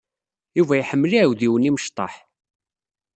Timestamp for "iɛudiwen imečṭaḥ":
1.13-2.13